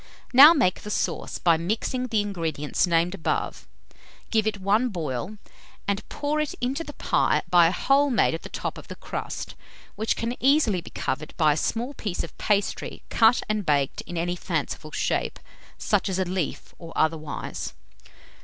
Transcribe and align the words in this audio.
Now 0.33 0.51
make 0.53 0.81
the 0.81 0.89
sauce, 0.89 1.37
by 1.37 1.57
mixing 1.57 2.07
the 2.07 2.21
ingredients 2.21 2.87
named 2.87 3.13
above; 3.13 3.67
give 4.31 4.47
it 4.47 4.59
one 4.59 4.89
boil, 4.89 5.37
and 5.87 6.09
pour 6.09 6.39
it 6.39 6.55
into 6.59 6.83
the 6.83 6.93
pie 6.93 7.43
by 7.51 7.67
a 7.67 7.71
hole 7.71 8.09
made 8.09 8.33
at 8.33 8.41
the 8.41 8.49
top 8.49 8.79
of 8.79 8.87
the 8.87 8.95
crust, 8.95 9.53
which 9.95 10.15
can 10.15 10.35
easily 10.39 10.81
be 10.81 10.89
covered 10.89 11.35
by 11.37 11.53
a 11.53 11.55
small 11.55 11.93
piece 11.93 12.23
of 12.23 12.35
pastry 12.39 13.03
cut 13.11 13.43
and 13.47 13.63
baked 13.63 14.01
in 14.07 14.17
any 14.17 14.35
fanciful 14.35 14.89
shape 14.89 15.37
such 15.77 16.09
as 16.09 16.17
a 16.17 16.25
leaf, 16.25 16.73
or 16.79 16.93
otherwise. 16.95 17.75